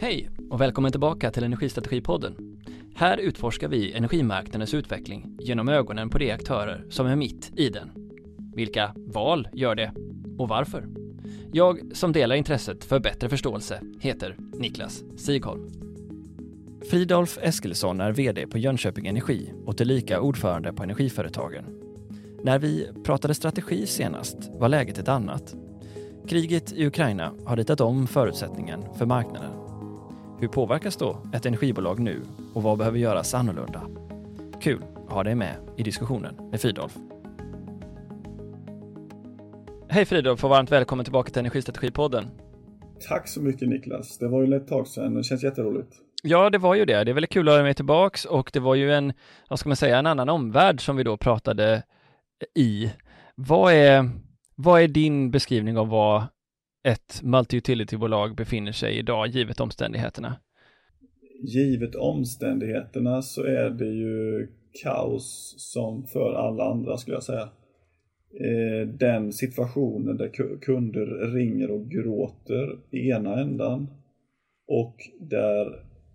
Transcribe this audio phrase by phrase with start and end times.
[0.00, 2.58] Hej och välkommen tillbaka till Energistrategipodden.
[2.94, 7.90] Här utforskar vi energimarknadens utveckling genom ögonen på de aktörer som är mitt i den.
[8.54, 9.92] Vilka val gör det
[10.38, 10.86] och varför?
[11.52, 15.70] Jag som delar intresset för bättre förståelse heter Niklas Sigholm.
[16.90, 21.64] Fridolf Eskilsson är VD på Jönköping Energi och tillika ordförande på Energiföretagen.
[22.44, 25.54] När vi pratade strategi senast var läget ett annat.
[26.28, 29.57] Kriget i Ukraina har ritat om förutsättningen för marknaden.
[30.40, 32.22] Hur påverkas då ett energibolag nu
[32.54, 33.82] och vad behöver göras annorlunda?
[34.60, 36.96] Kul att ha dig med i diskussionen med Fridolf.
[39.88, 42.26] Hej Fridolf och varmt välkommen tillbaka till Energistrategipodden.
[43.08, 44.18] Tack så mycket Niklas.
[44.18, 45.14] Det var ju ett tag sedan.
[45.14, 45.92] Det känns jätteroligt.
[46.22, 47.04] Ja, det var ju det.
[47.04, 49.12] Det är väldigt kul att ha dig med tillbaks och det var ju en,
[49.48, 51.82] vad ska man säga, en annan omvärld som vi då pratade
[52.54, 52.92] i.
[53.34, 54.10] Vad är,
[54.54, 56.24] vad är din beskrivning av vad
[56.82, 60.36] ett multi-utility-bolag befinner sig idag, givet omständigheterna?
[61.42, 64.48] Givet omständigheterna så är det ju
[64.82, 67.48] kaos som för alla andra skulle jag säga.
[68.40, 73.86] Eh, den situationen där kunder ringer och gråter i ena ändan
[74.68, 75.66] och där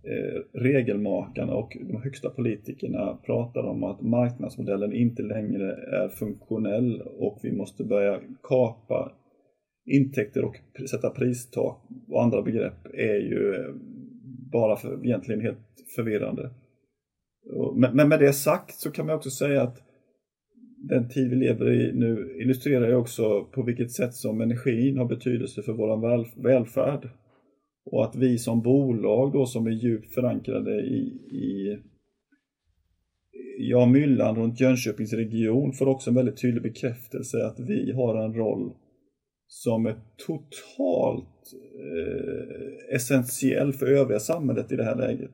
[0.04, 7.40] eh, regelmakarna och de högsta politikerna pratar om att marknadsmodellen inte längre är funktionell och
[7.44, 9.12] vi måste börja kapa
[9.86, 10.56] intäkter och
[10.90, 13.76] sätta pristak och andra begrepp är ju eh,
[14.52, 15.60] bara för, egentligen helt
[15.96, 16.50] förvirrande.
[17.76, 19.82] Men med det sagt så kan man också säga att
[20.90, 25.06] den tid vi lever i nu illustrerar ju också på vilket sätt som energin har
[25.06, 27.10] betydelse för vår välfärd.
[27.86, 31.00] Och att vi som bolag då som är djupt förankrade i,
[31.32, 31.78] i
[33.58, 38.34] ja, myllan runt Jönköpings region får också en väldigt tydlig bekräftelse att vi har en
[38.34, 38.74] roll
[39.54, 39.96] som är
[40.28, 45.32] totalt eh, essentiell för övriga samhället i det här läget.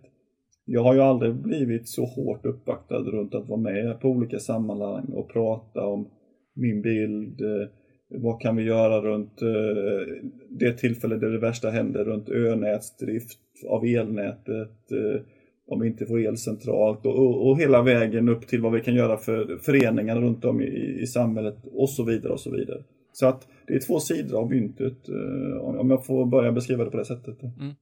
[0.66, 5.05] Jag har ju aldrig blivit så hårt uppvaktad runt att vara med på olika sammanhang
[5.14, 6.10] och prata om
[6.54, 7.67] min bild, eh,
[8.10, 13.39] vad kan vi göra runt eh, det tillfälle där det värsta händer runt önätsdrift
[13.70, 15.22] av elnätet, eh,
[15.67, 18.82] om vi inte får el centralt och, och, och, hela vägen upp till vad vi
[18.82, 22.83] kan göra för föreningar runt om i, i samhället och så vidare och så vidare.
[23.14, 26.91] Så att det är två sidor av myntet, eh, om jag får börja beskriva det
[26.91, 27.43] på det sättet.
[27.43, 27.75] Mm.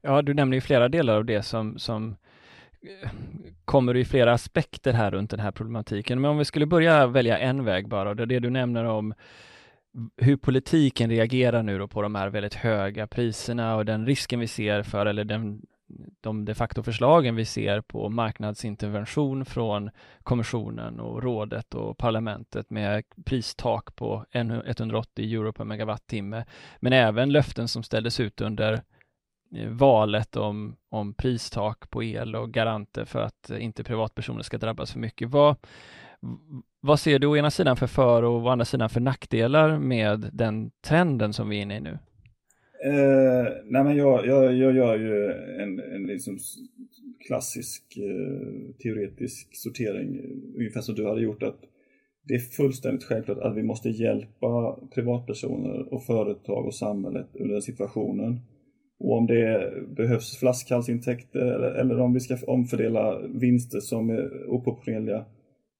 [0.00, 2.16] Ja, du nämner ju flera delar av det som, som
[2.82, 3.10] eh,
[3.64, 6.20] kommer i flera aspekter här runt den här problematiken.
[6.20, 9.14] Men om vi skulle börja välja en väg bara, det är det du nämner om
[10.16, 14.46] hur politiken reagerar nu då på de här väldigt höga priserna och den risken vi
[14.46, 15.62] ser för, eller den
[16.20, 19.90] de de facto förslagen vi ser på marknadsintervention från
[20.22, 26.44] kommissionen och rådet och parlamentet med pristak på 180 euro per megawattimme,
[26.80, 28.72] men även löften som ställdes ut under
[29.56, 34.92] eh, valet om, om pristak på el och garanter för att inte privatpersoner ska drabbas
[34.92, 35.30] för mycket.
[35.30, 35.56] Vad,
[36.80, 40.30] vad ser du å ena sidan för för och å andra sidan för nackdelar med
[40.32, 41.98] den trenden som vi är inne i nu?
[42.84, 45.32] Eh, nej men jag, jag, jag gör ju
[45.62, 46.38] en, en liksom
[47.26, 50.20] klassisk eh, teoretisk sortering,
[50.56, 51.42] ungefär som du hade gjort.
[51.42, 51.60] att
[52.28, 57.62] Det är fullständigt självklart att vi måste hjälpa privatpersoner och företag och samhället under den
[57.62, 58.40] situationen.
[58.98, 65.24] Och om det behövs flaskhalsintäkter eller, eller om vi ska omfördela vinster som är oproportionerliga,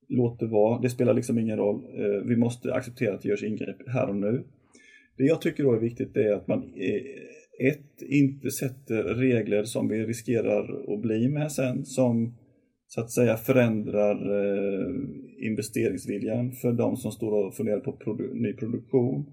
[0.09, 0.81] låt det vara.
[0.81, 1.85] Det spelar liksom ingen roll.
[1.95, 4.45] Eh, vi måste acceptera att det görs ingrepp här och nu.
[5.17, 9.89] Det jag tycker då är viktigt är att man eh, ett, inte sätter regler som
[9.89, 12.35] vi riskerar att bli med sen som
[12.87, 18.53] så att säga förändrar eh, investeringsviljan för de som står och funderar på produ ny
[18.53, 19.27] produktion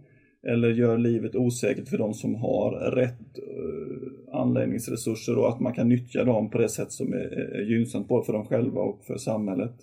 [0.48, 5.90] eller gör livet osäkert för de som har rätt eh, anläggningsresurser och att man kan
[5.90, 9.18] nyttja dem på det sätt som är, är gynnsamt både för dem själva och för
[9.18, 9.76] samhället.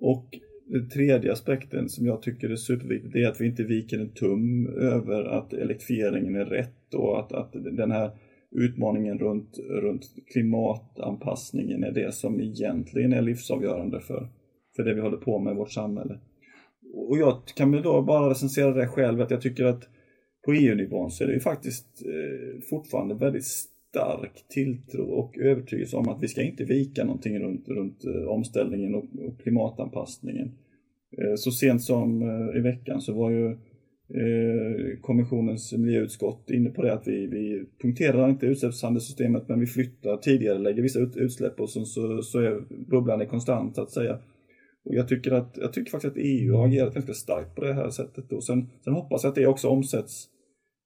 [0.00, 0.26] Och
[0.70, 4.66] den tredje aspekten som jag tycker är superviktig är att vi inte viker en tum
[4.66, 8.10] över att elektrifieringen är rätt och att, att den här
[8.50, 10.02] utmaningen runt, runt
[10.32, 14.28] klimatanpassningen är det som egentligen är livsavgörande för,
[14.76, 16.18] för det vi håller på med i vårt samhälle.
[16.94, 19.88] Och jag kan väl då bara recensera det själv att jag tycker att
[20.44, 23.44] på EU-nivån så är det ju faktiskt eh, fortfarande väldigt
[23.90, 28.94] stark tilltro och övertygelse om att vi ska inte vika någonting runt, runt eh, omställningen
[28.94, 30.52] och, och klimatanpassningen.
[31.18, 33.56] Eh, så sent som eh, i veckan så var ju
[35.00, 40.58] kommissionens miljöutskott inne på det att vi, vi punkterar inte utsläppshandelssystemet men vi flyttar tidigare,
[40.58, 42.60] lägger vissa utsläpp och så, så, så är
[42.90, 44.18] bubblan är konstant så att säga.
[44.84, 47.74] Och jag tycker, att, jag tycker faktiskt att EU har agerat ganska starkt på det
[47.74, 48.32] här sättet.
[48.32, 50.28] Och sen, sen hoppas jag att det också omsätts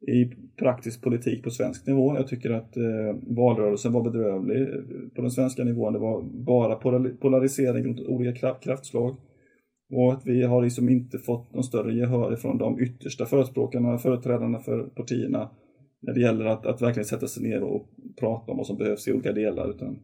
[0.09, 2.17] i praktisk politik på svensk nivå.
[2.17, 4.69] Jag tycker att eh, valrörelsen var bedrövlig
[5.15, 5.93] på den svenska nivån.
[5.93, 6.77] Det var bara
[7.21, 9.17] polarisering runt olika kraftslag.
[9.93, 14.59] Och att vi har liksom inte fått någon större gehör från de yttersta förespråkarna, företrädarna
[14.59, 15.51] för partierna
[16.03, 17.89] när det gäller att, att verkligen sätta sig ner och
[18.21, 19.71] prata om vad som behövs i olika delar.
[19.71, 19.99] Utan,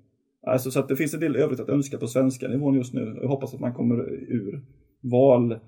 [0.47, 3.19] alltså, så att det finns en del övrigt att önska på svenska nivån just nu.
[3.23, 4.65] Jag hoppas att man kommer ur
[5.01, 5.59] val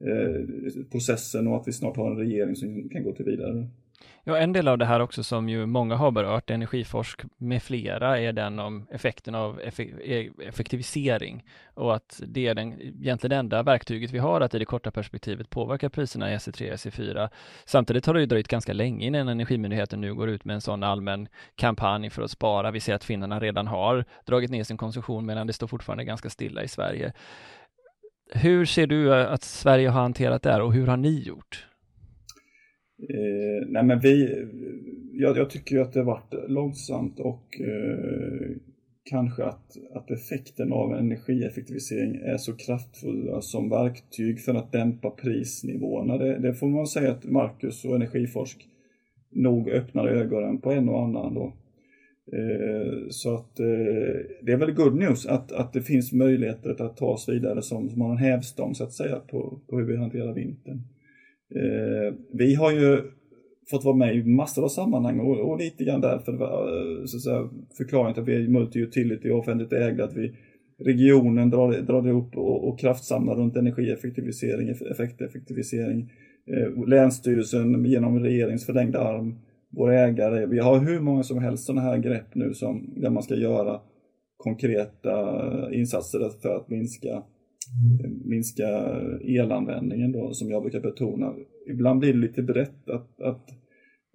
[0.00, 3.68] Eh, processen och att vi snart har en regering som kan gå till vidare.
[4.28, 8.20] Ja, en del av det här också som ju många har berört, Energiforsk med flera,
[8.20, 11.44] är den om effekten av e-, effektivisering
[11.74, 14.90] och att det är den, egentligen det enda verktyget vi har att i det korta
[14.90, 17.28] perspektivet påverka priserna i SE3 och SE4.
[17.64, 20.82] Samtidigt har det ju dröjt ganska länge innan Energimyndigheten nu går ut med en sån
[20.82, 22.70] allmän kampanj för att spara.
[22.70, 26.30] Vi ser att finnarna redan har dragit ner sin konsumtion medan det står fortfarande ganska
[26.30, 27.12] stilla i Sverige.
[28.34, 31.66] Hur ser du eh, att Sverige har hanterat det här och hur har ni gjort?
[33.10, 34.46] Eh, nej men vi,
[35.12, 38.56] jag, jag tycker ju att det har varit långsamt och eh,
[39.10, 46.18] kanske att, att effekten av energieffektivisering är så kraftfulla som verktyg för att dämpa prisnivåerna.
[46.18, 48.68] Det, det får man säga att Marcus och Energiforsk
[49.30, 51.52] nog öppnar ögonen på en och annan då.
[52.32, 53.66] Eh, så att eh,
[54.42, 57.90] det är väl good news att, att det finns möjligheter att ta oss vidare som,
[57.90, 60.82] som har en hävstång så att säga på, på hur vi hanterar vintern.
[61.54, 63.02] Eh, vi har ju
[63.70, 66.32] fått vara med i massor av sammanhang och, och lite grann därför
[67.06, 70.32] så att säga, förklaringen till att vi är multi-utility och offentligt ägda, att vi
[70.78, 76.12] regionen drar, drar ihop och, och kraftsamlar runt energieffektivisering, effekteffektivisering.
[76.86, 79.34] Länsstyrelsen genom regeringens förlängda arm
[79.76, 80.46] våra ägare.
[80.46, 83.80] Vi har hur många som helst sådana här grepp nu som, där man ska göra
[84.36, 85.14] konkreta
[85.72, 87.22] insatser för att minska,
[88.24, 88.68] minska
[89.20, 91.34] elanvändningen då, som jag brukar betona.
[91.70, 93.48] Ibland blir det lite brett att, att,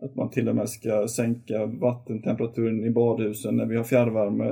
[0.04, 4.50] att man till och med ska sänka vattentemperaturen i badhusen när vi har fjärrvärme.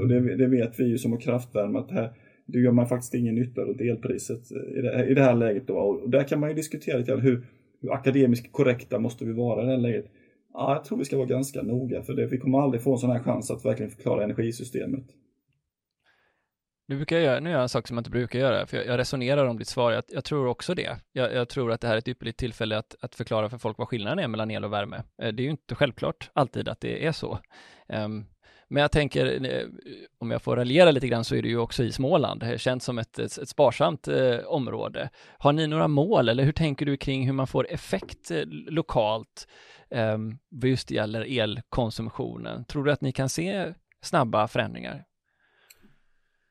[0.00, 2.10] Och det, det vet vi ju som har kraftvärme att här,
[2.46, 5.66] det gör man faktiskt ingen nytta åt, elpriset i det, i det här läget.
[5.66, 5.74] Då.
[5.74, 7.46] Och där kan man ju diskutera lite hur,
[7.80, 10.06] hur akademiskt korrekta måste vi vara i det här läget.
[10.54, 12.26] Ja, jag tror vi ska vara ganska noga för det.
[12.26, 15.04] Vi kommer aldrig få en sån här chans att verkligen förklara energisystemet.
[16.86, 18.76] Nu, brukar jag göra, nu gör jag en sak som jag inte brukar göra, för
[18.76, 19.92] jag, jag resonerar om ditt svar.
[19.92, 20.98] Jag, jag tror också det.
[21.12, 23.78] Jag, jag, tror att det här är ett ypperligt tillfälle att, att, förklara för folk
[23.78, 24.96] vad skillnaden är mellan el och värme.
[24.96, 27.38] Eh, det är ju inte självklart alltid att det är så.
[27.88, 28.26] Um,
[28.68, 29.66] men jag tänker, eh,
[30.18, 32.58] om jag får raljera lite grann, så är det ju också i Småland, eh, det
[32.58, 35.10] känns som ett, ett, ett sparsamt eh, område.
[35.38, 39.48] Har ni några mål, eller hur tänker du kring hur man får effekt eh, lokalt
[39.90, 40.18] eh,
[40.48, 42.64] vad just det gäller elkonsumtionen?
[42.64, 45.04] Tror du att ni kan se snabba förändringar?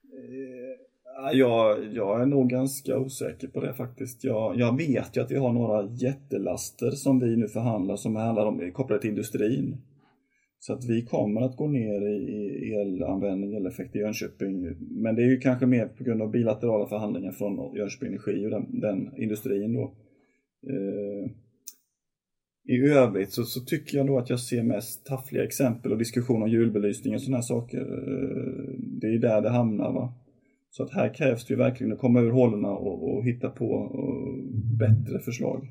[0.03, 4.23] Eh, jag, jag är nog ganska osäker på det faktiskt.
[4.23, 8.45] Jag, jag vet ju att vi har några jättelaster som vi nu förhandlar som handlar
[8.45, 9.77] om kopplat till industrin.
[10.65, 14.75] Så att vi kommer att gå ner i elanvändning eleffekt i Jönköping.
[14.79, 18.49] Men det är ju kanske mer på grund av bilaterala förhandlingar från Jönköping Energi och
[18.49, 19.95] den, den industrin då.
[20.69, 21.31] Eh,
[22.67, 26.43] i övrigt så, så, tycker jag nog att jag ser mest taffliga exempel och diskussion
[26.43, 27.81] om julbelysning och sådana här saker.
[27.81, 29.93] Eh, det är där det hamnar.
[29.93, 30.13] Va?
[30.69, 33.71] Så att här krävs det ju verkligen att komma ur hålorna och, och hitta på
[33.71, 34.43] och
[34.79, 35.67] bättre förslag.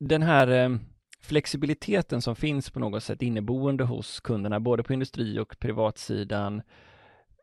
[0.00, 0.78] Den här eh,
[1.26, 6.62] flexibiliteten som finns på något sätt inneboende hos kunderna, både på industri och privatsidan,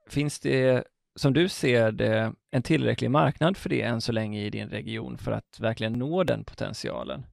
[0.09, 0.83] finns det
[1.15, 5.17] som du ser det en tillräcklig marknad för det än så länge i din region
[5.17, 7.25] för att verkligen nå den potentialen?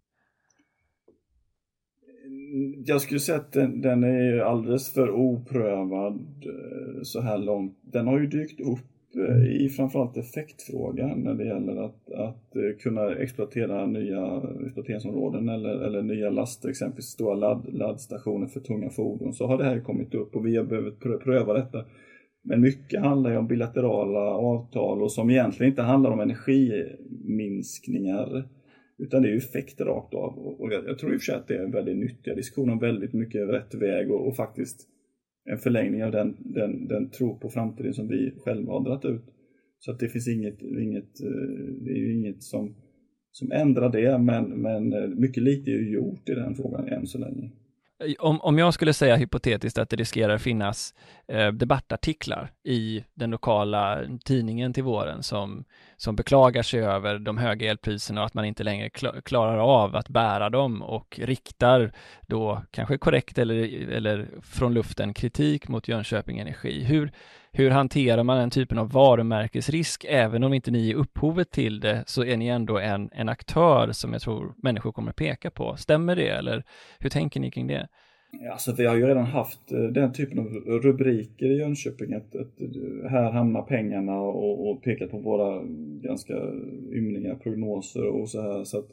[2.85, 7.79] jag skulle säga att den, den är alldeles för oprövad eh, så här långt.
[7.83, 8.87] Den har ju dykt upp
[9.17, 15.71] eh, i framförallt effektfrågan när det gäller att, att eh, kunna exploatera nya exploateringsområden eller,
[15.71, 19.33] eller nya laster, exempelvis stora ladd, laddstationer för tunga fordon.
[19.33, 21.85] Så har det här kommit upp och vi har behövt pröva detta.
[22.43, 28.45] Men mycket handlar ju om bilaterala avtal och som egentligen inte handlar om energiminskningar
[29.01, 30.39] utan det är ju effekter rakt av.
[30.39, 32.81] Och jag, jag tror i och för sig att det är en väldigt nyttiga diskussioner,
[32.81, 34.89] väldigt mycket rätt väg och, och, faktiskt
[35.51, 39.25] en förlängning av den, den, den tro på framtiden som vi själva har dragit ut.
[39.79, 42.75] Så att det finns inget, inget, eh, det är inget som,
[43.31, 47.07] som ändrar det, men, men eh, mycket lite är ju gjort i den frågan än
[47.07, 47.51] så länge.
[48.19, 50.95] Om, om jag skulle säga hypotetiskt att det riskerar finnas
[51.29, 55.65] eh, debattartiklar i den lokala tidningen till våren som,
[55.97, 58.91] som beklagar sig över de höga elpriserna och att man inte längre
[59.25, 61.93] klarar av att bära dem och riktar
[62.27, 66.85] då kanske korrekt eller, eller från luften kritik mot Jönköping Energi.
[66.85, 67.13] Hur,
[67.53, 70.07] hur hanterar man den typen av varumärkesrisk?
[70.09, 73.93] Även om inte ni är upphovet till det så är ni ändå en, en aktör
[73.93, 75.77] som jag tror människor kommer peka på.
[75.77, 76.65] Stämmer det eller
[76.99, 77.89] hur tänker ni kring det?
[78.53, 80.47] Alltså vi har ju redan haft eh, den typen av
[80.83, 85.63] rubriker i Jönköping, att, att eh, här hamnar pengarna och, och pekat på våra
[86.03, 86.35] ganska
[86.93, 88.65] ymniga prognoser och så här.
[88.65, 88.89] Så att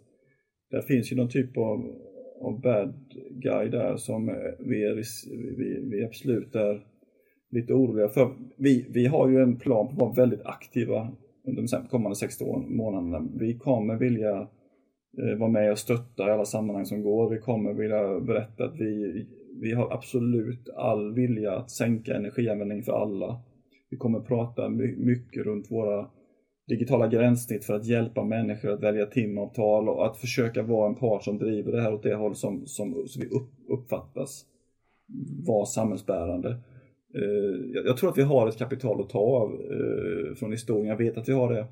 [0.71, 1.95] där finns ju någon typ av,
[2.41, 2.93] av bad
[3.31, 4.25] guy där som
[4.59, 4.95] vi, är,
[5.57, 6.81] vi, vi absolut är
[7.51, 8.35] lite oroliga för.
[8.57, 11.11] Vi, vi har ju en plan på att vara väldigt aktiva
[11.47, 13.27] under de kommande 16 månaderna.
[13.35, 14.47] Vi kommer vilja
[15.17, 17.29] eh, vara med och stötta i alla sammanhang som går.
[17.29, 19.25] Vi kommer vilja berätta att vi,
[19.61, 23.41] vi har absolut all vilja att sänka energianvändningen för alla.
[23.89, 26.07] Vi kommer prata mycket runt våra
[26.67, 31.23] digitala gränssnitt för att hjälpa människor att välja timavtal och att försöka vara en part
[31.23, 33.29] som driver det här åt det håll som, som, som vi
[33.73, 34.45] uppfattas
[35.47, 36.57] vara samhällsbärande.
[37.15, 40.87] Eh, jag tror att vi har ett kapital att ta av eh, från historien.
[40.87, 41.65] Jag vet att vi har det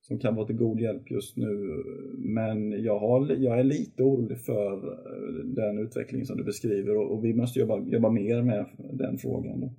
[0.00, 1.82] som kan vara till god hjälp just nu.
[2.18, 7.12] Men jag, har, jag är lite orolig för eh, den utveckling som du beskriver och,
[7.12, 9.70] och vi måste jobba, jobba mer med den frågan.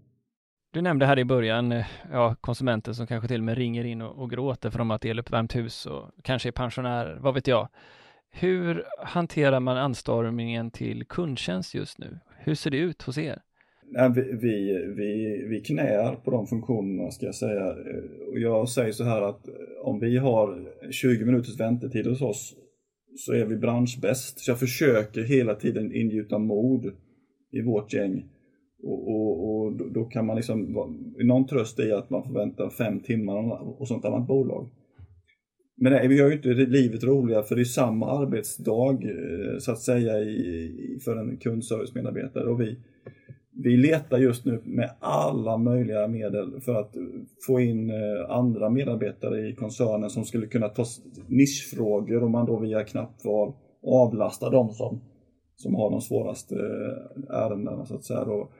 [0.73, 4.23] Du nämnde här i början ja, konsumenter som kanske till och med ringer in och,
[4.23, 7.67] och gråter för att eluppvärmt hus och kanske är pensionärer, vad vet jag.
[8.29, 12.19] Hur hanterar man anstormningen till kundtjänst just nu?
[12.37, 13.41] Hur ser det ut hos er?
[14.15, 17.75] Vi, vi, vi, vi knäar på de funktionerna ska jag säga.
[18.31, 22.55] Och jag säger så här att eh, om vi har 20 minuters väntetid hos oss
[23.15, 24.39] så är vi branschbäst.
[24.39, 26.85] Så jag försöker hela tiden ingjuta mod
[27.51, 28.25] i vårt gäng.
[28.83, 30.61] Och, och, och då kan man liksom,
[31.23, 34.69] någon tröst i att man får vänta fem timmar och sånt annat bolag.
[35.77, 39.71] Men nej, vi gör ju inte livet roligare för det är samma arbetsdag eh, så
[39.71, 42.77] att säga i, för en kundservicemedarbetare och vi,
[43.53, 46.95] vi letar just nu med alla möjliga medel för att
[47.47, 50.85] få in eh, andra medarbetare i koncernen som skulle kunna ta
[51.27, 53.53] nischfrågor om man då via knappval
[53.83, 55.01] avlastar de som,
[55.55, 58.25] som har de svåraste eh, ärendena så att säga.
[58.25, 58.51] Då.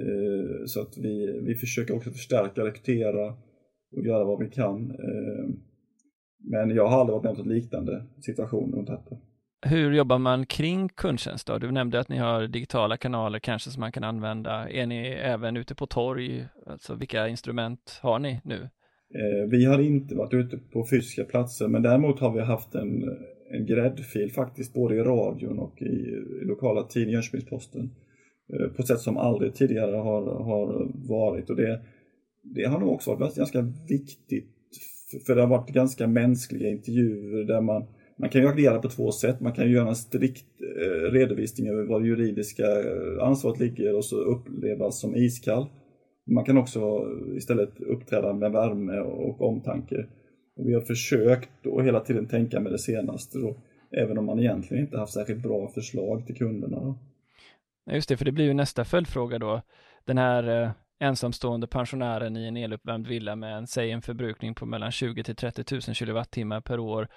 [0.00, 3.34] Eh, så att vi, vi försöker också förstärka, rekrytera
[3.96, 4.92] och göra vad vi kan.
[6.50, 9.16] Men jag har aldrig varit med om ett liknande situation runt detta.
[9.66, 11.58] Hur jobbar man kring kundtjänst då?
[11.58, 14.70] Du nämnde att ni har digitala kanaler kanske som man kan använda.
[14.70, 16.46] Är ni även ute på torg?
[16.66, 18.68] Alltså vilka instrument har ni nu?
[19.14, 23.02] Eh, vi har inte varit ute på fysiska platser men däremot har vi haft en,
[23.50, 27.90] en gräddfil faktiskt både i radion och i, i lokala tidningen Jönköpings-Posten
[28.52, 31.80] eh, på ett sätt som aldrig tidigare har, har varit och det,
[32.42, 34.54] det har nog också varit ganska viktigt
[35.26, 37.86] för det har varit ganska mänskliga intervjuer där man
[38.18, 39.40] man kan ju agera på två sätt.
[39.40, 43.96] Man kan ju göra en strikt eh, redovisning över var det juridiska eh, ansvaret ligger
[43.96, 45.66] och så upplevas som iskall.
[46.26, 47.06] Man kan också
[47.36, 50.06] istället uppträda med värme och omtanke.
[50.56, 53.56] Och vi har försökt att hela tiden tänka med det senaste, då,
[53.96, 56.80] även om man egentligen inte haft särskilt bra förslag till kunderna.
[56.80, 56.98] Då.
[57.92, 59.62] Just det, för det blir ju nästa följdfråga då.
[60.04, 60.70] Den här eh,
[61.00, 65.36] ensamstående pensionären i en eluppvärmd villa med en, säg en förbrukning på mellan 20 till
[65.36, 67.08] 30 000 kilowattimmar per år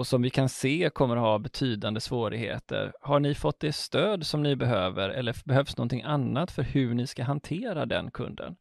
[0.00, 2.92] och som vi kan se kommer att ha betydande svårigheter.
[3.00, 7.06] Har ni fått det stöd som ni behöver eller behövs någonting annat för hur ni
[7.06, 8.54] ska hantera den kunden?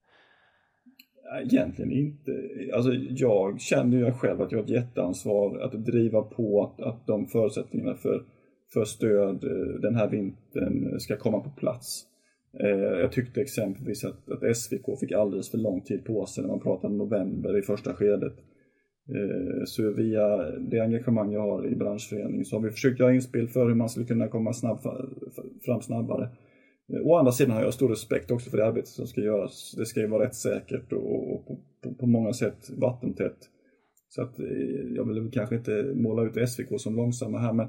[1.44, 2.32] Egentligen inte.
[2.74, 7.08] Alltså jag känner ju själv att jag har ett jätteansvar att driva på att, att
[7.08, 8.24] de förutsättningarna för,
[8.74, 12.06] för stöd eh, den här vintern ska komma på plats.
[12.64, 16.50] Eh, jag tyckte exempelvis att, att SVK fick alldeles för lång tid på sig när
[16.50, 18.34] man pratade november i första skedet.
[19.16, 23.48] Eh, så via det engagemang jag har i branschföreningen så har vi försökt göra inspel
[23.48, 24.80] för hur man skulle kunna komma snabb,
[25.66, 26.30] fram snabbare.
[26.94, 29.76] Eh, å andra sidan har jag stor respekt också för det arbete som ska göras.
[29.78, 31.60] Det ska ju vara rättssäkert och
[32.00, 33.38] på, många sätt vattentätt.
[34.10, 34.46] Så att eh,
[34.96, 37.68] jag vill kanske inte måla ut SVK som långsamma här men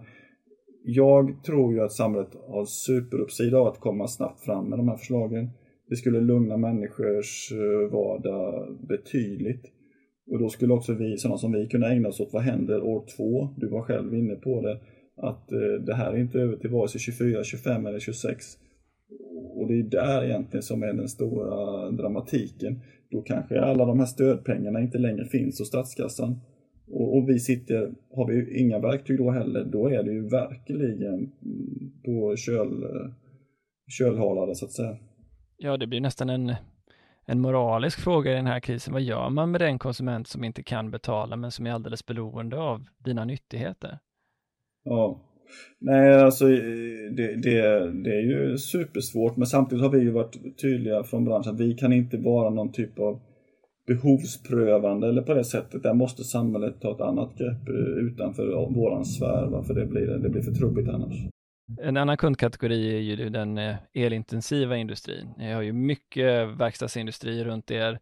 [0.84, 4.96] jag tror ju att samhället har superuppsida av att komma snabbt fram med de här
[4.96, 5.50] förslagen.
[5.88, 7.52] Det skulle lugna människors
[7.90, 9.72] vardag betydligt.
[10.30, 13.04] Och då skulle också vi, sådana som vi, kunna ägna oss åt vad händer år
[13.16, 13.48] två?
[13.56, 14.80] Du var själv inne på det.
[15.16, 18.46] Att eh, det här är inte över till vare sig 24, 25 eller 26.
[19.56, 22.80] Och det är där egentligen som är den stora dramatiken.
[23.10, 26.40] Då kanske alla de här stödpengarna inte längre finns hos statskassan.
[26.88, 31.12] Och, och vi sitter, har vi inga verktyg då heller, då är det ju verkligen
[31.12, 33.12] mm, på köl, eh,
[33.88, 34.96] kölhalade så att säga.
[35.58, 36.54] Ja, det blir nästan en
[37.30, 38.92] en moralisk fråga i den här krisen.
[38.92, 42.58] Vad gör man med den konsument som inte kan betala men som är alldeles beroende
[42.58, 43.98] av dina nyttigheter?
[44.84, 45.20] Ja,
[45.78, 50.60] nej alltså eh, det, det, det är ju supersvårt men samtidigt har vi ju varit
[50.60, 53.20] tydliga från branschen att vi kan inte vara någon typ av
[53.86, 55.82] behovsprövande eller på det sättet.
[55.82, 60.28] Där måste samhället ta ett annat grepp eh, utanför våran sfär, för det blir, det
[60.28, 61.16] blir för trubbigt annars.
[61.78, 65.34] En annan kundkategori är ju den eh, elintensiva industrin.
[65.36, 67.98] Ni har ju mycket verkstadsindustri runt er,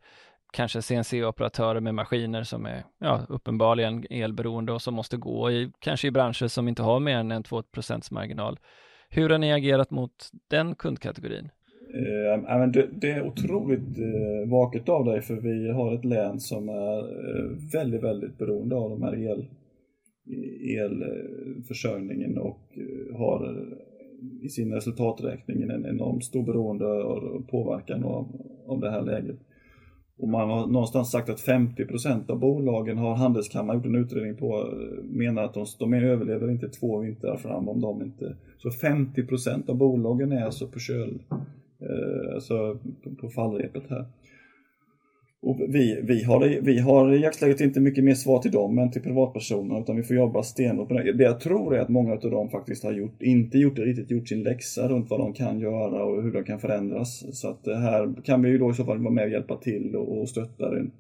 [0.53, 6.09] kanske CNC-operatörer med maskiner som är ja, uppenbarligen elberoende och som måste gå i, kanske
[6.09, 7.63] i branscher som inte har mer än en 2
[8.11, 8.59] marginal.
[9.11, 11.51] Hur har ni agerat mot den kundkategorin?
[11.95, 16.69] Eh, det, det, är otroligt eh, vaket av dig för vi har ett län som
[16.69, 19.47] är eh, väldigt, väldigt beroende av de här el,
[20.79, 28.27] elförsörjningen och eh, har eh, i sin resultaträkning en enormt stor beroende och påverkan av,
[28.67, 29.37] av det här läget.
[30.19, 34.59] Och man har någonstans sagt att 50% av bolagen har Handelskammaren gjort en utredning på,
[34.59, 38.37] eh, menar att de, de överlever inte två vintrar fram om de inte...
[38.59, 41.19] Så 50% av bolagen är alltså på köl,
[41.81, 44.05] eh, alltså på, på fallrepet här.
[45.41, 48.91] Och vi, vi, har, vi har i jaktläget inte mycket mer svar till dem än
[48.91, 51.13] till privatpersoner utan vi får jobba stenhårt det.
[51.13, 54.11] Det jag tror är att många av dem faktiskt har gjort, inte gjort, det riktigt
[54.11, 57.41] gjort sin läxa runt vad de kan göra och hur de kan förändras.
[57.41, 59.57] Så att eh, här kan vi ju då i så fall vara med och hjälpa
[59.57, 60.95] till och, och stötta runt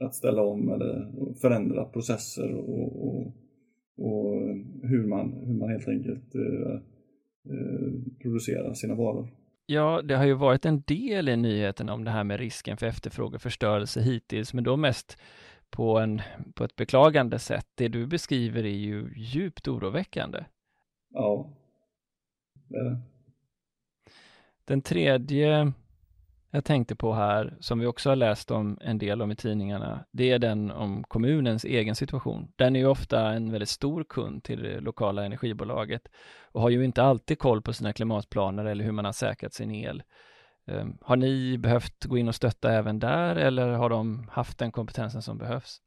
[0.00, 1.06] att ställa om eller
[1.40, 3.32] förändra processer och, och,
[3.98, 4.42] och
[4.82, 6.74] hur, man, hur man helt enkelt eh,
[7.50, 9.28] eh, producerar sina varor.
[9.70, 12.86] Ja, det har ju varit en del i nyheten om det här med risken för
[12.86, 15.18] efterfrågeförstörelse hittills, men då mest
[15.70, 16.22] på, en,
[16.54, 17.66] på ett beklagande sätt.
[17.74, 20.44] Det du beskriver är ju djupt oroväckande.
[21.10, 21.50] Ja,
[22.52, 23.00] det är det.
[24.64, 25.72] Den tredje
[26.50, 30.04] jag tänkte på här, som vi också har läst om en del om i tidningarna,
[30.10, 32.52] det är den om kommunens egen situation.
[32.56, 36.08] Den är ju ofta en väldigt stor kund till det lokala energibolaget
[36.52, 39.70] och har ju inte alltid koll på sina klimatplaner eller hur man har säkrat sin
[39.70, 40.02] el.
[40.66, 44.72] Ehm, har ni behövt gå in och stötta även där eller har de haft den
[44.72, 45.80] kompetensen som behövs?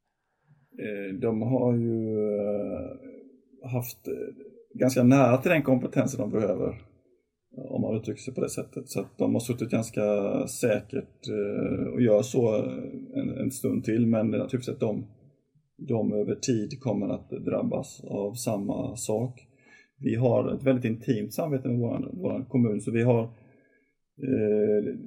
[0.80, 4.13] Eh, de har ju eh, haft eh,
[4.74, 6.90] ganska nära till den kompetensen de behöver
[7.58, 8.89] om man uttrycker sig på det sättet.
[8.89, 10.01] Så att de har suttit ganska
[10.48, 12.74] säkert eh, och gör så eh,
[13.14, 15.05] en, en stund till men naturligtvis att de,
[15.77, 19.48] de över tid kommer att drabbas av samma sak.
[19.98, 23.29] Vi har ett väldigt intimt samarbete med vår, vår kommun så vi har eh,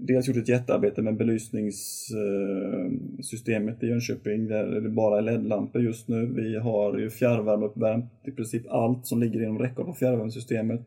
[0.07, 6.09] dels gjort ett jättearbete med belysningssystemet eh, i Jönköping där det bara är LED-lampor just
[6.09, 6.27] nu.
[6.27, 10.81] Vi har ju fjärrvärmeuppvärmt i princip allt som ligger inom räckhåll på fjärrvärmesystemet.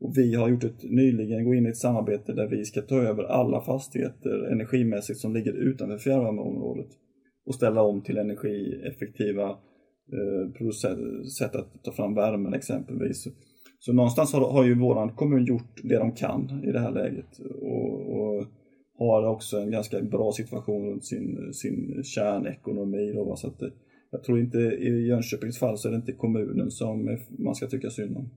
[0.00, 2.96] Och vi har gjort ett, nyligen gå in i ett samarbete där vi ska ta
[2.96, 6.88] över alla fastigheter energimässigt som ligger utanför fjärrvärmeområdet
[7.46, 9.50] och ställa om till energieffektiva
[10.12, 10.70] eh,
[11.38, 13.28] sätt att ta fram värmen exempelvis.
[13.78, 17.38] Så någonstans har, har ju våran kommun gjort det de kan i det här läget
[17.60, 18.46] och, och
[18.98, 23.12] har också en ganska bra situation runt sin, sin kärnekonomi.
[23.12, 23.72] Då, så att det,
[24.10, 27.90] jag tror inte i Jönköpings fall så är det inte kommunen som man ska tycka
[27.90, 28.30] synd om.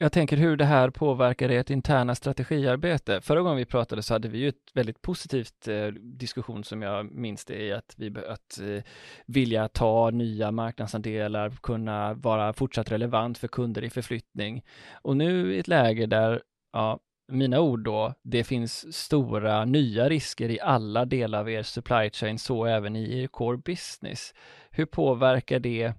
[0.00, 3.20] Jag tänker hur det här påverkar ert interna strategiarbete.
[3.20, 7.12] Förra gången vi pratade så hade vi ju ett väldigt positivt eh, diskussion som jag
[7.12, 8.82] minns det i att vi att eh,
[9.26, 14.64] vilja ta nya marknadsandelar, kunna vara fortsatt relevant för kunder i förflyttning.
[15.02, 16.98] Och nu i ett läge där, ja,
[17.32, 22.38] mina ord då, det finns stora nya risker i alla delar av er supply chain,
[22.38, 24.34] så även i er core business.
[24.70, 25.92] Hur påverkar det,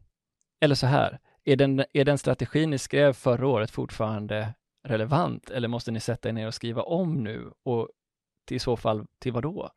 [0.62, 1.20] eller så här,
[1.52, 6.30] är den, är den strategi ni skrev förra året fortfarande relevant eller måste ni sätta
[6.30, 7.90] er ner och skriva om nu och
[8.52, 9.70] i så fall till vad då?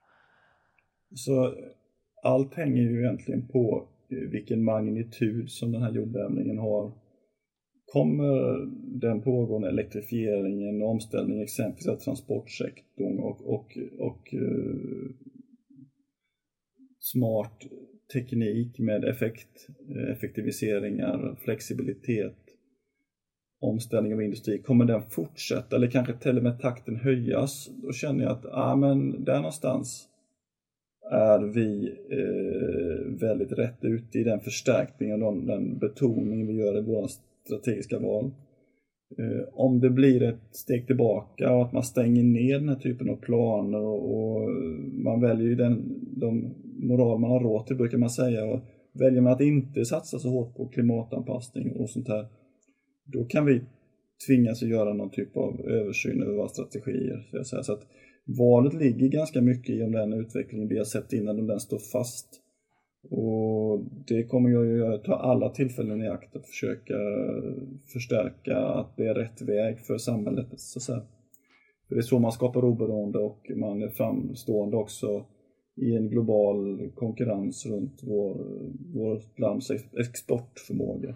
[1.14, 1.54] Så
[2.22, 6.92] allt hänger ju egentligen på eh, vilken magnitud som den här jordbävningen har.
[7.86, 8.56] Kommer
[9.00, 15.10] den pågående elektrifieringen och omställningen exempelvis av transportsektorn och, och, och uh,
[16.98, 17.58] smart
[18.12, 19.68] teknik med effekt,
[20.10, 22.36] effektiviseringar, flexibilitet,
[23.60, 27.70] omställning av industri, kommer den fortsätta eller kanske till och med takten höjas?
[27.82, 30.08] Då känner jag att, ah, men där någonstans
[31.10, 36.82] är vi eh, väldigt rätt ute i den förstärkningen och den betoning vi gör i
[36.82, 37.08] våra
[37.46, 38.30] strategiska val.
[39.18, 43.10] Eh, om det blir ett steg tillbaka och att man stänger ner den här typen
[43.10, 44.50] av planer och, och
[44.92, 48.44] man väljer ju den de moral man har råd till brukar man säga.
[48.44, 48.60] Och
[48.92, 52.26] väljer man att inte satsa så hårt på klimatanpassning och sånt här,
[53.04, 53.62] då kan vi
[54.26, 57.28] tvingas att göra någon typ av översyn över våra strategier.
[57.42, 57.86] Så, så att
[58.24, 61.78] valet ligger ganska mycket i om den utvecklingen vi har sett innan, om den står
[61.78, 62.38] fast.
[63.10, 66.94] Och det kommer jag att ta alla tillfällen i akt att försöka
[67.92, 70.46] förstärka att det är rätt väg för samhället.
[70.56, 71.02] Så att säga.
[71.88, 75.26] För det är så man skapar oberoende och man är framstående också
[75.76, 78.34] i en global konkurrens runt vår,
[78.94, 81.14] vårt lands exportförmåga.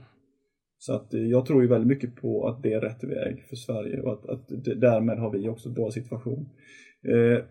[0.78, 3.56] Så att eh, jag tror ju väldigt mycket på att det är rätt väg för
[3.56, 4.48] Sverige och att, att
[4.80, 6.48] därmed har vi också en bra situation.
[7.04, 7.44] Eh,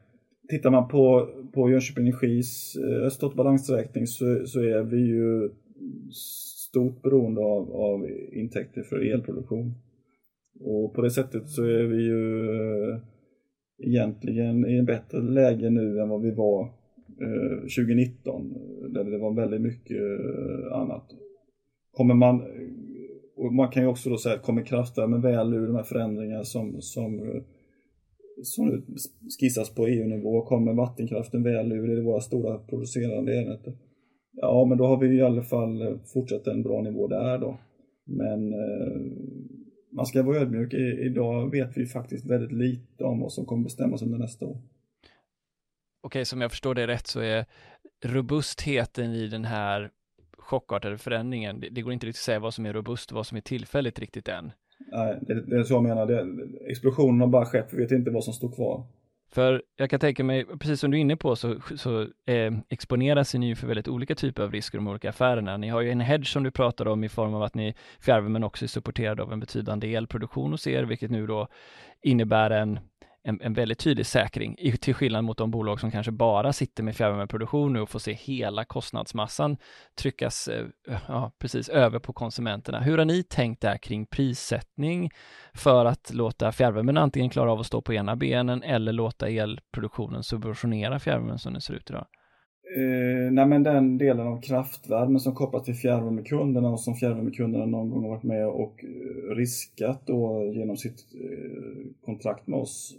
[0.49, 5.49] tittar man på, på Jönköping Energis eh, resultat balansräkning så, så är vi ju
[6.69, 9.73] stort beroende av, av intäkter för elproduktion.
[10.59, 12.49] Och på det sättet så är vi ju
[12.91, 12.99] eh,
[13.77, 16.84] egentligen i en bättre läge nu än vad vi var
[17.21, 18.54] Eh, 2019
[18.93, 21.06] där det var väldigt mycket eh, annat.
[21.91, 22.41] Kommer man
[23.36, 26.82] och man kan ju också då säga, kommer kraftvärmen väl ur de här förändringarna som,
[26.82, 27.41] som, eh,
[28.43, 28.84] som
[29.39, 30.41] skissas på EU-nivå?
[30.41, 33.73] Kommer vattenkraften väl ur i våra stora producerande enheter?
[34.32, 37.58] Ja, men då har vi i alla fall fortsatt en bra nivå där då.
[38.06, 38.54] Men
[39.95, 40.73] man ska vara ödmjuk.
[40.99, 44.58] Idag vet vi faktiskt väldigt lite om vad som kommer bestämmas under nästa år.
[46.05, 47.45] Okej, som jag förstår det rätt så är
[48.03, 49.89] robustheten i den här
[50.37, 51.59] chockartade förändringen.
[51.59, 53.41] Det, det, går inte riktigt att säga vad som är robust och vad som är
[53.41, 54.51] tillfälligt riktigt än.
[54.91, 56.05] Nej, det, det är så jag menar.
[56.05, 56.27] Det,
[56.69, 58.83] explosionen har bara skett, vi vet inte vad som står kvar.
[59.31, 63.33] För jag kan tänka mig, precis som du är inne på, så, så eh, exponeras
[63.33, 65.57] ni ju för väldigt olika typer av risker de olika affärerna.
[65.57, 68.43] Ni har ju en hedge som du pratar om i form av att ni fjärrvärmen
[68.43, 71.47] också är supporterad av en betydande elproduktion hos er, vilket nu då
[72.01, 72.79] innebär en
[73.25, 76.83] en, en väldigt tydlig säkring, i, till skillnad mot de bolag som kanske bara sitter
[76.83, 79.57] med fjärrvärmeproduktion nu och får se hela kostnadsmassan
[79.95, 80.65] tryckas eh,
[81.07, 82.79] ja, precis över på konsumenterna.
[82.79, 85.11] Hur har ni tänkt där kring prissättning
[85.53, 90.23] för att låta fjärrvärmen antingen klara av att stå på ena benen eller låta elproduktionen
[90.23, 92.05] subventionera fjärrvärmen som den ser ut idag?
[92.75, 97.89] Eh, nej men den delen av kraftvärmen som kopplas till fjärrvärmekunderna och som fjärrvärmekunderna någon
[97.89, 102.95] gång har varit med och eh, riskat då genom sitt eh, kontrakt med oss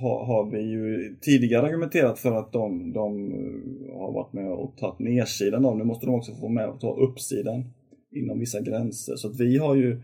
[0.00, 4.76] har, har, vi ju tidigare argumenterat för att de, de eh, har varit med och
[4.76, 5.78] tagit nedsidan av.
[5.78, 7.64] Nu måste de också få med och ta uppsidan
[8.12, 9.16] inom vissa gränser.
[9.16, 10.00] Så att vi har ju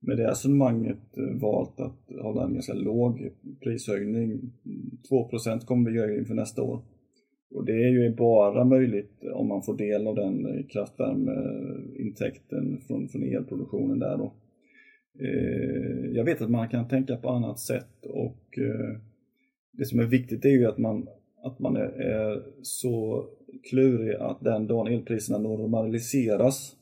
[0.00, 3.30] med det resonemanget eh, valt att hålla en ganska låg
[3.62, 4.52] prishöjning.
[5.10, 6.82] 2% kommer vi göra inför nästa år.
[7.54, 12.78] Och det är ju bara möjligt om man får del av den eh, kraftvärmeintäkten eh,
[12.86, 14.32] från, från elproduktionen där då.
[15.20, 18.96] Eh, jag vet att man kan tänka på annat sätt och eh,
[19.72, 21.08] det som är viktigt är ju att man,
[21.44, 23.26] att man är, är så
[23.70, 26.76] klurig att den dagen elpriserna normaliseras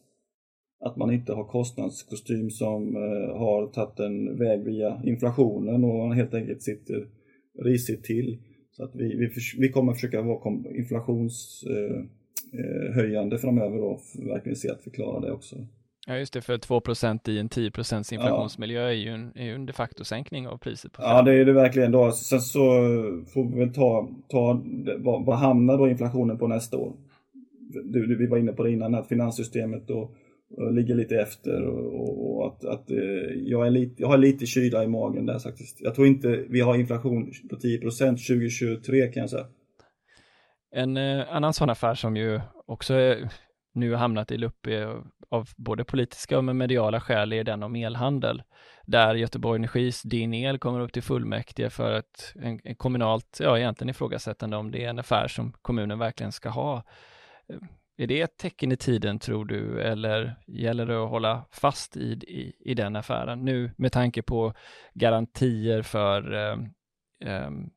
[0.81, 6.17] att man inte har kostnadskostym som eh, har tagit en väg via inflationen och man
[6.17, 7.07] helt enkelt sitter
[7.63, 8.39] risigt till
[8.77, 14.71] så att vi, vi, vi kommer försöka vara inflationshöjande eh, eh framöver och verkligen se
[14.71, 15.57] att förklara det också.
[16.07, 18.89] Ja just det, för 2% i en 10% inflationsmiljö ja.
[18.89, 20.93] är, ju en, är ju en de facto sänkning av priset.
[20.93, 21.93] På ja det är det verkligen.
[21.93, 22.13] Då.
[22.13, 22.61] Sen så
[23.33, 24.63] får vi väl ta, ta
[24.99, 26.93] vad, vad hamnar då inflationen på nästa år?
[27.85, 30.15] Du, du, vi var inne på det innan, att finanssystemet och
[30.57, 32.97] och ligger lite efter och, och att, att eh,
[33.35, 35.81] jag, är lite, jag har lite kyla i magen där faktiskt.
[35.81, 39.47] Jag tror inte vi har inflation på 10 2023 kan jag säga.
[40.75, 43.29] En eh, annan sån affär som ju också är,
[43.75, 44.67] nu har hamnat i lupp
[45.29, 48.43] av både politiska och mediala skäl är den om elhandel.
[48.87, 53.59] Där Göteborg Energis Din El kommer upp till fullmäktige för ett en, en kommunalt, ja
[53.59, 56.83] egentligen ifrågasättande om det är en affär som kommunen verkligen ska ha
[58.03, 62.13] är det ett tecken i tiden tror du eller gäller det att hålla fast i,
[62.13, 64.53] i, i den affären nu med tanke på
[64.95, 66.33] garantier för,
[67.25, 67.71] um,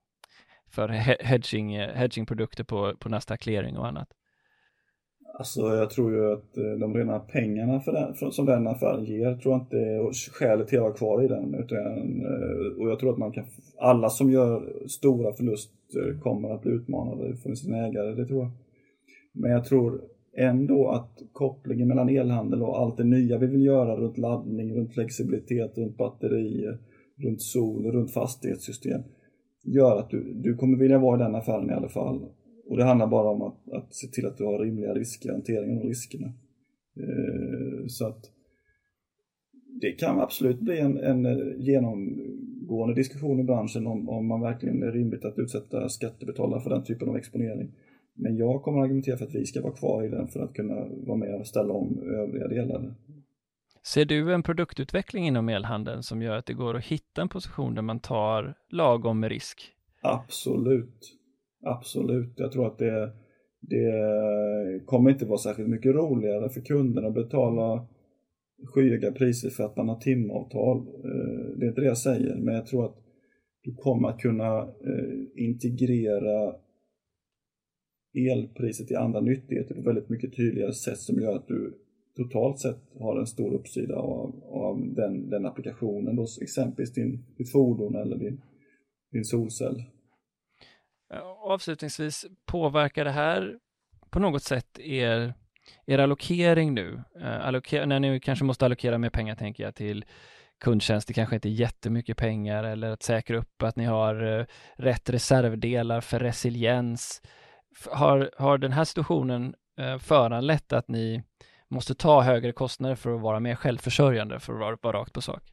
[0.70, 0.90] för
[1.24, 4.08] hedging, hedgingprodukter på, på nästa clearing och annat?
[5.38, 9.06] Alltså jag tror ju att eh, de rena pengarna för den, för, som den affären
[9.06, 11.56] ger tror jag inte är skälet till att vara kvar i den.
[11.56, 13.46] Utan, eh, och jag tror att man kan,
[13.78, 18.52] alla som gör stora förluster kommer att bli utmanade från sina ägare, det tror jag.
[19.34, 20.02] Men jag tror
[20.38, 24.94] ändå att kopplingen mellan elhandel och allt det nya vi vill göra runt laddning, runt
[24.94, 26.78] flexibilitet, runt batterier,
[27.18, 29.02] runt sol, runt fastighetssystem
[29.66, 32.26] gör att du, du kommer vilja vara i den affären i alla fall.
[32.68, 35.78] Och det handlar bara om att, att se till att du har rimliga risker, hanteringen
[35.78, 36.28] av riskerna.
[37.00, 38.32] Eh, så att
[39.82, 44.84] det kan absolut bli en, en eh, genomgående diskussion i branschen om, om man verkligen
[44.84, 47.72] är rimligt att utsätta skattebetalare för den typen av exponering.
[48.16, 50.54] Men jag kommer att argumentera för att vi ska vara kvar i den för att
[50.54, 50.76] kunna
[51.08, 52.96] vara med och ställa om övriga delar.
[53.84, 57.76] Ser du en produktutveckling inom elhandeln som gör att det går att hitta en position
[57.76, 59.62] där man tar lagom med risk?
[60.02, 61.18] Absolut.
[61.64, 62.34] Absolut.
[62.36, 63.12] Jag tror att det,
[63.62, 67.88] det kommer inte vara särskilt mycket roligare för kunderna att betala
[68.64, 70.78] skyhöga priser för att man har timavtal.
[70.78, 72.96] Eh, det är inte det jag säger, men jag tror att
[73.64, 76.56] du kommer att kunna eh, integrera
[78.18, 81.74] elpriset i andra nyttigheter på väldigt mycket tydligare sätt som gör att du
[82.16, 87.52] totalt sett har en stor uppsida av, av den, den applikationen, då, exempelvis din, ditt
[87.52, 88.42] fordon eller din,
[89.12, 89.84] din solcell.
[91.14, 93.60] Eh, avslutningsvis, påverkar det här
[94.10, 95.34] på något sätt er,
[95.86, 97.04] er allokering nu?
[97.22, 100.06] Eh, Alloker, när ni kanske måste allokera mer pengar, tänker jag, till
[100.60, 104.46] kundtjänst, det kanske inte är jättemycket pengar eller att säkra upp att ni har eh,
[104.76, 107.22] rätt reservdelar för resiliens.
[107.92, 111.24] Har, har den här situationen uh, föranlett att ni
[111.68, 115.22] måste ta högre kostnader för att vara mer självförsörjande, för att vara, vara rakt på
[115.22, 115.44] sak?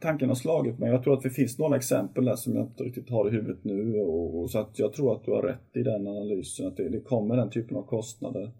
[0.00, 0.90] Tanken har slagit mig.
[0.90, 3.64] Jag tror att det finns några exempel där som jag inte riktigt har i huvudet
[3.64, 3.98] nu.
[3.98, 6.88] Och, och så att jag tror att du har rätt i den analysen, att det,
[6.88, 8.52] det kommer den typen av kostnader.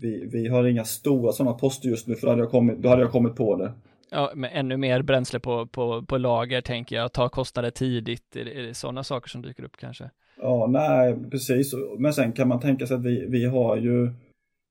[0.00, 2.88] Vi, vi har inga stora sådana poster just nu, för då hade jag kommit, då
[2.88, 3.72] hade jag kommit på det.
[4.10, 8.44] Ja, men ännu mer bränsle på, på, på lager tänker jag, ta kostnader tidigt, är
[8.44, 10.10] det, är det sådana saker som dyker upp kanske?
[10.36, 11.74] Ja, nej, precis.
[11.98, 14.10] Men sen kan man tänka sig att vi, vi har ju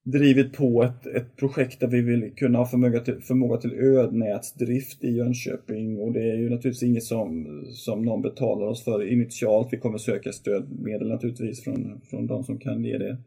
[0.04, 5.04] drivit på ett, ett projekt där vi vill kunna ha förmåga till, förmåga till ödnätsdrift
[5.04, 9.68] i Jönköping och det är ju naturligtvis inget som, som någon betalar oss för initialt.
[9.72, 13.18] Vi kommer söka stödmedel naturligtvis från, från de som kan ge det.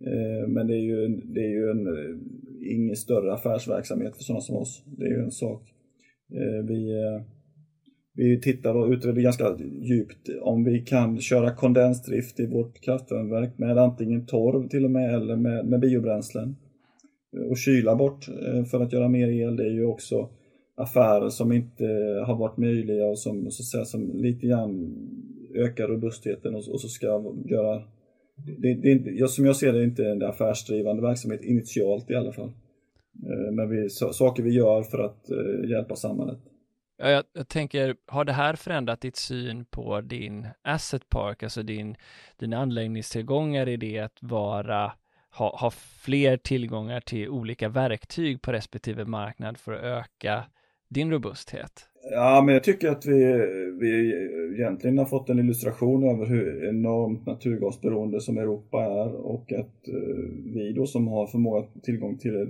[0.00, 1.88] Eh, men det är ju, det är ju en,
[2.70, 4.82] ingen större affärsverksamhet för sådana som oss.
[4.86, 5.62] Det är ju en sak.
[6.32, 7.22] Eh, vi, eh,
[8.16, 13.78] vi tittar och utreder ganska djupt om vi kan köra kondensdrift i vårt kraftvärmeverk med
[13.78, 16.56] antingen torv till och med eller med, med biobränslen.
[17.50, 20.28] Och kyla bort eh, för att göra mer el, det är ju också
[20.76, 21.84] affärer som inte
[22.26, 24.96] har varit möjliga och som, så att säga, som lite grann
[25.54, 27.06] ökar robustheten och, och så ska
[27.44, 27.82] göra
[28.58, 32.32] det, det det, som jag ser det är inte en affärsdrivande verksamhet initialt i alla
[32.32, 32.52] fall.
[33.26, 36.38] Eh, men vi, saker vi gör för att eh, hjälpa samhället.
[36.96, 41.96] Jag, jag, tänker, har det här förändrat ditt syn på din asset park, alltså din,
[42.36, 44.92] dina anläggningstillgångar i det att vara,
[45.38, 45.70] ha, ha
[46.04, 50.44] fler tillgångar till olika verktyg på respektive marknad för att öka
[50.88, 51.88] din robusthet?
[52.10, 53.24] Ja, men jag tycker att vi,
[53.80, 54.12] vi
[54.54, 59.94] egentligen har fått en illustration över hur enormt naturgasberoende som Europa är och att eh,
[60.54, 62.48] vi då som har förmåga tillgång till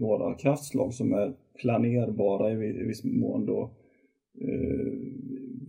[0.00, 3.81] några kraftslag som är planerbara i viss mån då Eh,
[4.40, 4.92] Eh,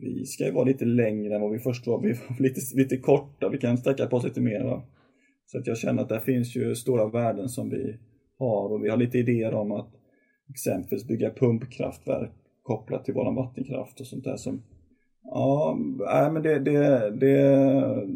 [0.01, 2.01] vi ska ju vara lite längre än vad vi först var.
[2.01, 4.81] Vi var lite, lite korta, vi kan sträcka på oss lite mer.
[5.45, 7.97] Så att jag känner att det finns ju stora värden som vi
[8.37, 9.89] har och vi har lite idéer om att
[10.49, 14.61] exempelvis bygga pumpkraftverk kopplat till våran vattenkraft och sånt där som
[15.23, 18.07] Ja, nej, men det, det, det,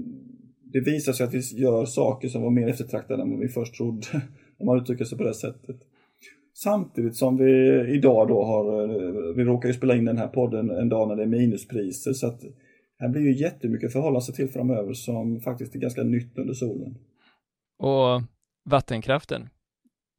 [0.74, 3.76] det visar sig att vi gör saker som var mer eftertraktade än vad vi först
[3.76, 4.08] trodde,
[4.58, 5.76] om man uttrycker sig på det sättet.
[6.64, 8.88] Samtidigt som vi idag då har,
[9.34, 12.28] vi råkar ju spela in den här podden en dag när det är minuspriser så
[12.28, 12.42] att
[13.00, 16.98] här blir ju jättemycket förhålla sig till framöver som faktiskt är ganska nytt under solen.
[17.80, 18.22] Och
[18.70, 19.50] vattenkraften,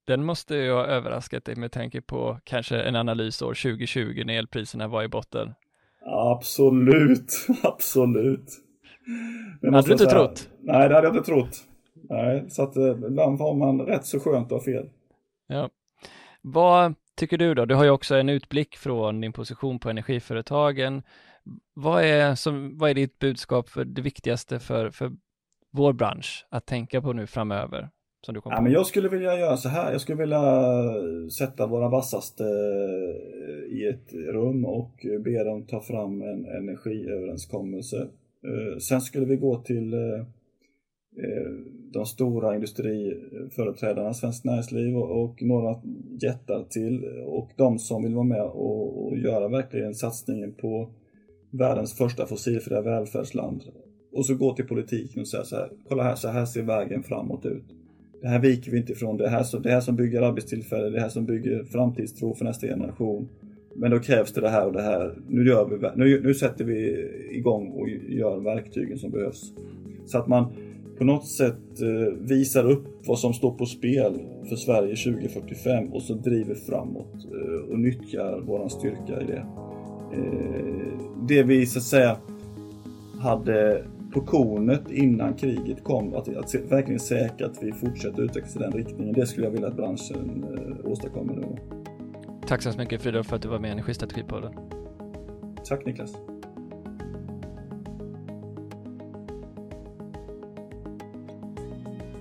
[0.07, 4.39] den måste ju ha överraskat dig med tanke på kanske en analys år 2020 när
[4.39, 5.55] elpriserna var i botten.
[6.07, 8.51] Absolut, absolut.
[9.61, 10.49] Det hade du inte säga, trott?
[10.61, 11.65] Nej, det hade jag inte trott.
[11.95, 14.91] Nej, så att eh, ibland har man rätt så skönt att ha fel.
[15.47, 15.71] Ja.
[16.53, 17.65] Vad tycker du då?
[17.65, 21.03] Du har ju också en utblick från din position på energiföretagen.
[21.75, 25.13] Vad är, som, vad är ditt budskap för det viktigaste för, för
[25.73, 27.89] vår bransch att tänka på nu framöver?
[28.27, 29.93] Som du kom ja, men jag skulle vilja göra så här.
[29.93, 30.43] Jag skulle vilja
[31.39, 32.45] sätta våra vassaste
[33.71, 37.97] i ett rum och be dem ta fram en energiöverenskommelse.
[38.45, 40.27] Eh, sen skulle vi gå till eh,
[41.17, 41.53] Eh,
[41.93, 45.77] de stora industriföreträdarna, Svenskt Näringsliv och, några
[46.23, 50.89] jättar till och de som vill vara med och, och göra verkligen satsningen på
[51.51, 53.63] världens första fossilfria välfärdsland.
[54.13, 57.03] Och så gå till politiken och säga så här, kolla här, så här ser vägen
[57.03, 57.65] framåt ut.
[58.21, 61.01] Det här viker vi inte ifrån, det här, som, det här som bygger arbetstillfällen, det
[61.01, 63.29] här som bygger framtidstro för nästa generation.
[63.75, 65.19] Men då krävs det det här och det här.
[65.29, 69.53] Nu, gör vi, nu, nu sätter vi igång och gör verktygen som behövs.
[70.07, 70.53] Så att man
[70.99, 76.03] på något sätt eh, visar upp vad som står på spel för Sverige 2045 och
[76.03, 79.47] så driver framåt eh, och nyttjar våran styrka i det.
[80.13, 82.17] Eh, det vi så att säga
[83.21, 88.59] hade på kornet innan kriget kom, att, att verkligen säkra att vi fortsätter utvecklas i
[88.59, 89.15] den riktningen.
[89.15, 90.45] Det skulle jag vilja att branschen
[90.85, 91.57] åstadkommer nu.
[92.47, 94.53] Tack så mycket Fridolf för att du var med i Energistrategipodden.
[95.65, 96.15] Tack Niklas.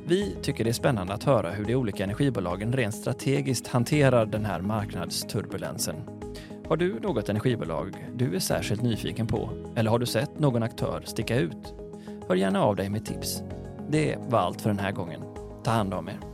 [0.10, 4.46] Vi tycker det är spännande att höra hur de olika energibolagen rent strategiskt hanterar den
[4.46, 5.96] här marknadsturbulensen.
[6.68, 11.02] Har du något energibolag du är särskilt nyfiken på eller har du sett någon aktör
[11.06, 11.74] sticka ut?
[12.28, 13.42] Hör gärna av dig med tips.
[13.90, 15.22] Det var allt för den här gången.
[15.64, 16.27] Ta hand om er.